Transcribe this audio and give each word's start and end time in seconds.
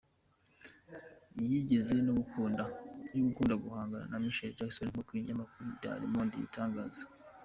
Yigeze 1.47 1.95
no 2.05 2.11
gukunda 2.19 3.53
guhangana 3.63 4.05
na 4.11 4.17
Michael 4.23 4.55
Jackson 4.57 4.87
nk’uko 4.89 5.09
ikinyamakuru 5.11 5.65
Le 6.01 6.07
Monde 6.11 6.33
kibitangaza. 6.35 7.03